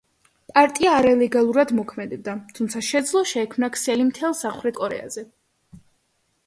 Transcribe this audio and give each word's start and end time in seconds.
პარტია 0.53 0.93
არალეგალურად 0.99 1.73
მოქმედებდა, 1.81 2.35
თუმცა 2.59 2.81
შეძლო 2.89 3.23
შეექმნა 3.35 3.71
ქსელი 3.77 4.09
მთელ 4.11 4.35
სამხრეთ 4.43 4.83
კორეაზე. 4.83 5.29